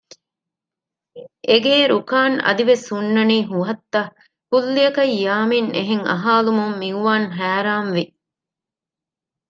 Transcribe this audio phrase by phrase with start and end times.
[1.49, 4.01] އެގޭ ރުކާން އަދިވެސް ހުންނަނީ ހުހަށްތަ؟
[4.51, 8.03] ކުއްލިއަކަށް ޔާމިން އެހެން އަހާލުމުން މިއުވާން ހައިރާންވި